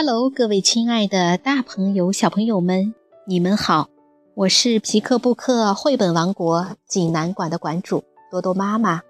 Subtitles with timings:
[0.00, 2.94] Hello，各位亲爱的大朋友、小朋友们，
[3.26, 3.88] 你们好！
[4.36, 9.02] 我是皮克布克绘本王国济南馆的馆主多多妈妈。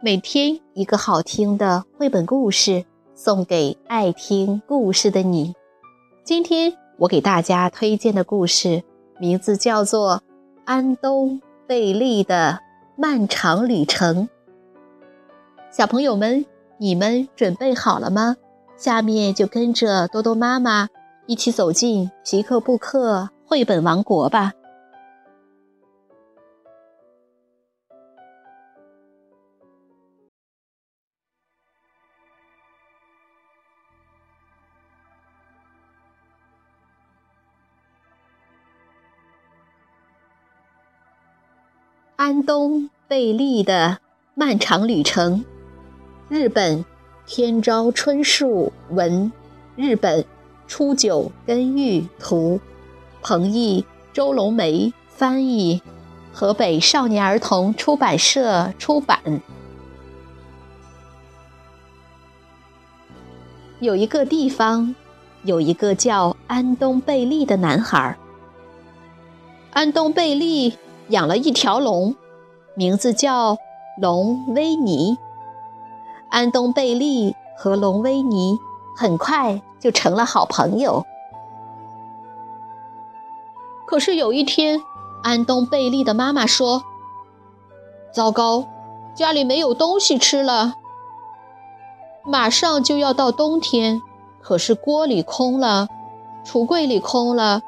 [0.00, 2.84] 每天一个好听的绘本故事，
[3.16, 5.52] 送给爱听故事的你。
[6.22, 8.84] 今天我给大家推荐的故事
[9.18, 10.18] 名字叫做
[10.64, 12.60] 《安东贝利的
[12.94, 14.28] 漫长旅程》。
[15.72, 16.46] 小朋友们，
[16.78, 18.36] 你们准备好了吗？
[18.84, 20.90] 下面就跟着多多妈妈
[21.24, 24.52] 一起走进皮克布克绘本王国吧。
[42.16, 43.98] 安东贝利的
[44.34, 45.42] 漫长旅程，
[46.28, 46.84] 日本。
[47.26, 49.32] 天朝春树文，
[49.76, 50.26] 日本
[50.68, 52.60] 初九根玉图，
[53.22, 55.80] 彭毅、周龙梅翻译，
[56.34, 59.40] 河北少年儿童出版社出版。
[63.80, 64.94] 有一个地方，
[65.44, 68.18] 有一个叫安东贝利的男孩。
[69.72, 70.76] 安东贝利
[71.08, 72.14] 养了一条龙，
[72.74, 73.56] 名字叫
[73.98, 75.16] 龙威尼。
[76.34, 78.58] 安东贝利和龙威尼
[78.96, 81.04] 很快就成了好朋友。
[83.86, 84.82] 可是有一天，
[85.22, 86.82] 安东贝利的妈妈说
[88.12, 88.66] ：“糟糕，
[89.14, 90.74] 家里没有东西吃了。
[92.24, 94.02] 马上就要到冬天，
[94.42, 95.86] 可是锅里空了，
[96.44, 97.62] 橱柜里空了，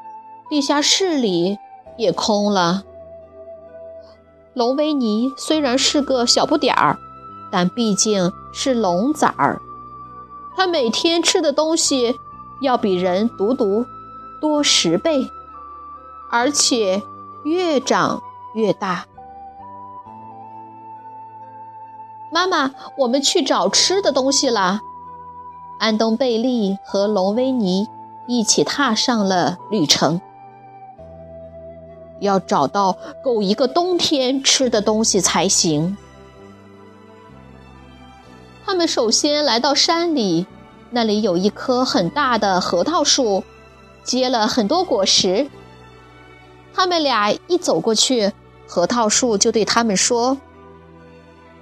[0.49, 1.57] 地下室里
[1.95, 2.83] 也空了。
[4.53, 6.99] 龙威尼虽然是个小不点儿。”
[7.51, 9.61] 但毕竟是龙崽儿，
[10.55, 12.19] 它每天吃的东西
[12.61, 13.85] 要比人独独
[14.41, 15.29] 多十倍，
[16.29, 17.01] 而且
[17.43, 18.21] 越长
[18.53, 19.05] 越大。
[22.29, 24.81] 妈妈，我们去找吃的东西啦！
[25.79, 27.87] 安东贝利和龙威尼
[28.27, 30.19] 一起踏上了旅程，
[32.19, 35.97] 要找到够一个冬天吃的东西才行。
[38.67, 40.45] 他们首先来到山里，
[40.89, 43.41] 那里有一棵很大的核桃树，
[44.03, 45.49] 结了很多果实。
[46.73, 48.33] 他们俩一走过去，
[48.67, 50.37] 核桃树就对他们说：“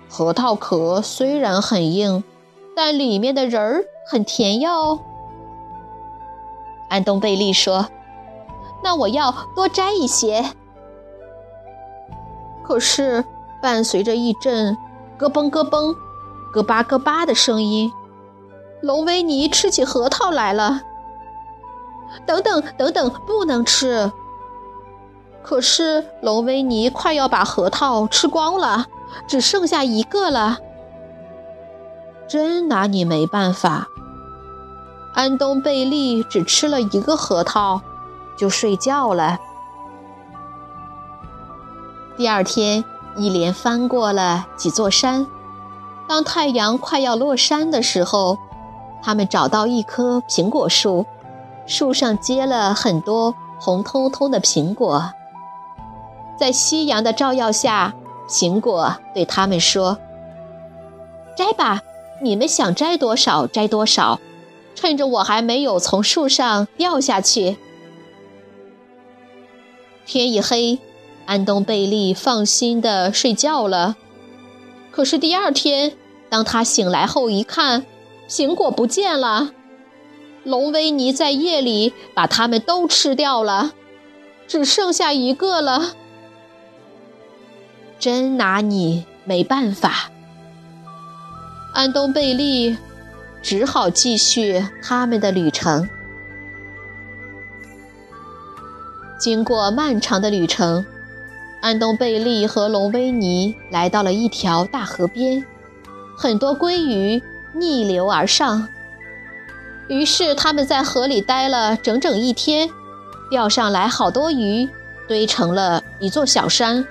[0.09, 2.23] 核桃壳虽然很硬，
[2.75, 4.99] 但里面的仁儿很甜哟。”
[6.89, 7.87] 安东贝利说
[8.83, 10.43] ：“那我要多摘一些。”
[12.65, 13.23] 可是，
[13.61, 14.75] 伴随着一阵
[15.19, 15.95] 咯嘣咯嘣。
[16.55, 17.91] 咯巴咯巴的声音，
[18.81, 20.83] 龙维尼吃起核桃来了。
[22.25, 24.09] 等等等等，不能吃！
[25.43, 28.85] 可是龙维尼快要把核桃吃光了，
[29.27, 30.59] 只剩下一个了。
[32.25, 33.89] 真拿你没办法。
[35.13, 37.81] 安东贝利只吃了一个核桃，
[38.37, 39.37] 就睡觉了。
[42.15, 42.85] 第二天，
[43.17, 45.27] 一连翻过了几座山。
[46.07, 48.37] 当太阳快要落山的时候，
[49.01, 51.05] 他们找到一棵苹果树，
[51.65, 55.11] 树上结了很多红彤彤的苹果。
[56.37, 57.93] 在夕阳的照耀下，
[58.29, 59.97] 苹果对他们说
[61.35, 61.81] ：“摘吧，
[62.21, 64.19] 你们想摘多少摘多少，
[64.75, 67.57] 趁着我还没有从树上掉下去。”
[70.05, 70.77] 天一黑，
[71.25, 73.95] 安东贝利放心地睡觉了。
[74.95, 75.91] 可是第二天，
[76.29, 77.85] 当他醒来后一看，
[78.29, 79.51] 苹果不见了。
[80.45, 83.73] 龙威尼在夜里把它们都吃掉了，
[84.47, 85.97] 只剩下一个了。
[87.99, 90.11] 真拿你没办法。
[91.73, 92.77] 安东贝利
[93.41, 95.89] 只好继续他们的旅程。
[99.19, 100.85] 经过漫长的旅程。
[101.65, 105.43] 安东贝利和龙威尼来到了一条大河边，
[106.15, 107.23] 很多鲑鱼
[107.55, 108.67] 逆流而上。
[109.87, 112.69] 于是他们在河里待了整整一天，
[113.31, 114.69] 钓上来好多鱼，
[115.07, 116.85] 堆成了一座小山。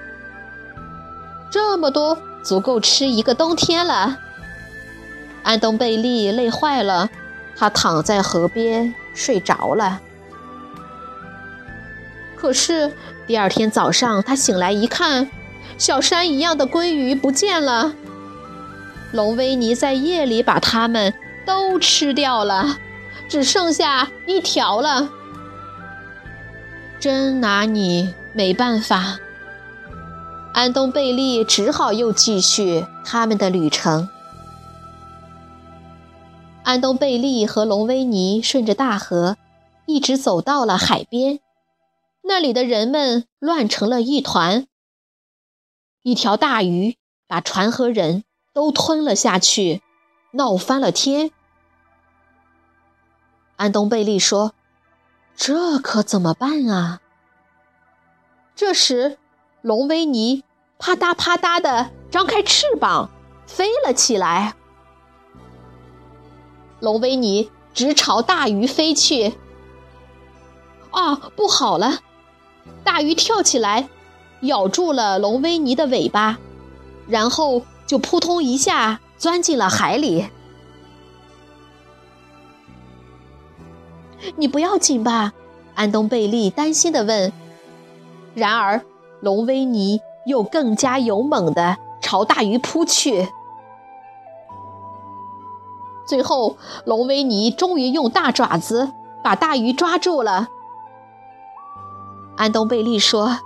[1.53, 4.19] 这么多，足够吃一个冬天了。
[5.45, 7.09] 安东贝利累坏了，
[7.55, 10.01] 他躺在河边睡着了。
[12.35, 12.93] 可是
[13.27, 15.31] 第二天早上，他醒来一看，
[15.79, 17.95] 小山一样的鲑鱼不见了。
[19.13, 21.15] 龙威尼在夜里把它们
[21.47, 22.79] 都吃掉了，
[23.29, 25.09] 只剩下一条了，
[27.01, 29.19] 真拿你没办法。
[30.53, 34.09] 安东贝利只好又继续他们的旅程。
[36.63, 39.37] 安东贝利和龙威尼顺着大河，
[39.87, 41.41] 一直走到了海边，
[42.27, 44.67] 那里的人们乱成了一团。
[46.03, 49.83] 一条大鱼把船和人都吞了下去，
[50.33, 51.31] 闹翻了天。
[53.57, 54.53] 安东贝利说
[55.37, 57.01] ：“这可怎么办啊？”
[58.57, 59.19] 这时。
[59.63, 60.45] 龙威尼
[60.79, 63.09] 啪嗒啪嗒地张开翅膀，
[63.47, 64.55] 飞了起来。
[66.81, 69.33] 龙威尼直朝大鱼飞去。
[70.91, 72.03] 啊，不好了！
[72.85, 73.89] 大鱼跳起来，
[74.43, 76.39] 咬住了龙威尼的尾巴，
[77.07, 80.27] 然后就扑通一下钻进了海里。
[84.37, 85.33] 你不要紧吧？
[85.75, 87.33] 安东贝利担心地问。
[88.35, 88.85] 然而。
[89.21, 93.27] 龙威尼又更加勇猛地朝大鱼扑去，
[96.07, 100.49] 最后龙威尼终于用大爪子把大鱼抓住了。
[102.37, 103.39] 安东贝利说：“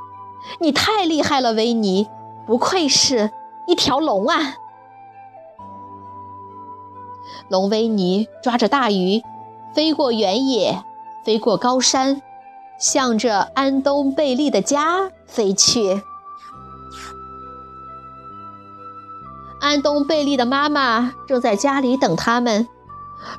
[0.61, 2.09] 你太厉害了，维尼，
[2.47, 3.31] 不愧是
[3.67, 4.57] 一条龙啊！”
[7.49, 9.23] 龙维尼抓着大鱼，
[9.75, 10.85] 飞过原野，
[11.25, 12.21] 飞过高山。
[12.79, 16.01] 向着安东贝利的家飞去。
[19.61, 22.69] 安东贝利的妈妈正在家里等他们。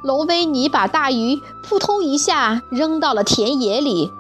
[0.02, 4.12] 龙维尼把大鱼扑通一下扔到了田野里，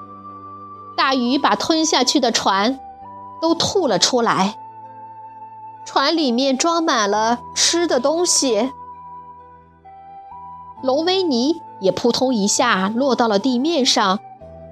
[0.99, 2.77] 大鱼把吞下去的船
[3.41, 4.57] 都吐了出来。
[5.85, 8.69] 船里面装满了吃的东西。
[10.83, 14.19] 龙维尼也扑通一下落到了地面上。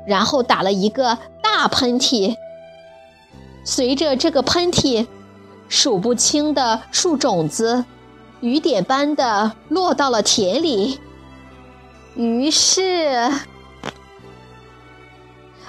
[0.05, 2.37] 然后打了一个大喷嚏，
[3.65, 5.05] 随着这个喷嚏，
[5.67, 7.83] 数不清的树种子
[8.39, 11.01] 雨点般的落到了田里。
[12.15, 13.29] 于是，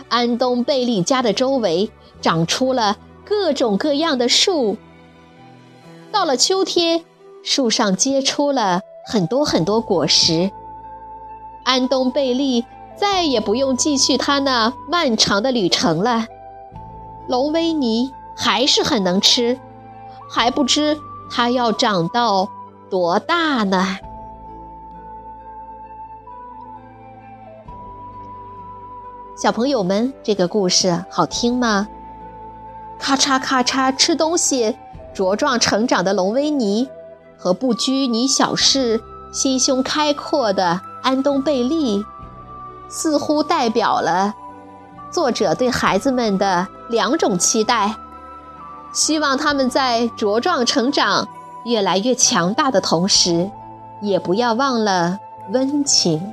[0.08, 1.90] 安东贝利家的周围
[2.20, 4.76] 长出了各种各样的树。
[6.10, 7.05] 到了秋天，
[7.43, 10.50] 树上结出了很多很多果实。
[11.64, 12.64] 安东贝利。
[12.99, 16.26] 再也不用继续他那漫长的旅程了。
[17.28, 19.60] 龙威尼还是很能吃，
[20.28, 20.99] 还不知
[21.31, 22.49] 他要长到
[22.90, 23.99] 多大呢。
[29.40, 31.87] 小朋友们，这个故事好听吗？
[32.99, 34.76] 咔嚓咔嚓吃东西，
[35.14, 36.88] 茁壮成长的龙威尼，
[37.37, 39.00] 和不拘泥小事、
[39.32, 42.05] 心胸开阔的安东贝利。
[42.88, 44.35] 似乎代表了
[45.08, 47.94] 作者对孩子们的两种期待：
[48.93, 51.29] 希望他们在茁壮成长、
[51.64, 53.49] 越来越强大的同时，
[54.02, 55.20] 也不要忘了
[55.52, 56.32] 温情。